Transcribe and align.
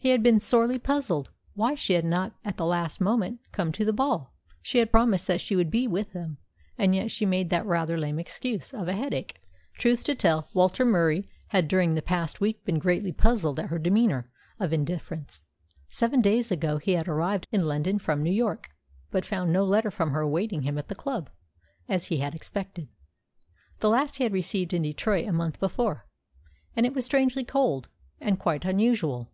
He 0.00 0.10
had 0.10 0.22
been 0.22 0.38
sorely 0.38 0.78
puzzled 0.78 1.30
why 1.54 1.74
she 1.74 1.94
had 1.94 2.04
not 2.04 2.32
at 2.44 2.56
the 2.56 2.64
last 2.64 3.00
moment 3.00 3.40
come 3.50 3.72
to 3.72 3.84
the 3.84 3.92
ball. 3.92 4.32
She 4.62 4.78
had 4.78 4.92
promised 4.92 5.26
that 5.26 5.40
she 5.40 5.56
would 5.56 5.72
be 5.72 5.88
with 5.88 6.12
them, 6.12 6.38
and 6.78 6.94
yet 6.94 7.10
she 7.10 7.24
had 7.24 7.30
made 7.30 7.50
the 7.50 7.64
rather 7.64 7.98
lame 7.98 8.20
excuse 8.20 8.72
of 8.72 8.86
a 8.86 8.92
headache. 8.92 9.40
Truth 9.74 10.04
to 10.04 10.14
tell, 10.14 10.48
Walter 10.54 10.84
Murie 10.84 11.28
had 11.48 11.66
during 11.66 11.94
the 11.96 12.00
past 12.00 12.40
week 12.40 12.64
been 12.64 12.78
greatly 12.78 13.10
puzzled 13.10 13.58
at 13.58 13.70
her 13.70 13.78
demeanour 13.78 14.30
of 14.60 14.72
indifference. 14.72 15.42
Seven 15.88 16.22
days 16.22 16.52
ago 16.52 16.78
he 16.78 16.92
had 16.92 17.08
arrived 17.08 17.48
in 17.50 17.66
London 17.66 17.98
from 17.98 18.22
New 18.22 18.32
York, 18.32 18.70
but 19.10 19.26
found 19.26 19.52
no 19.52 19.64
letter 19.64 19.90
from 19.90 20.12
her 20.12 20.20
awaiting 20.20 20.62
him 20.62 20.78
at 20.78 20.86
the 20.86 20.94
club, 20.94 21.28
as 21.88 22.06
he 22.06 22.18
had 22.18 22.36
expected. 22.36 22.88
The 23.80 23.90
last 23.90 24.18
he 24.18 24.22
had 24.24 24.32
received 24.32 24.72
in 24.72 24.82
Detroit 24.82 25.26
a 25.26 25.32
month 25.32 25.58
before, 25.58 26.06
and 26.76 26.86
it 26.86 26.94
was 26.94 27.04
strangely 27.04 27.42
cold, 27.42 27.88
and 28.20 28.38
quite 28.38 28.64
unusual. 28.64 29.32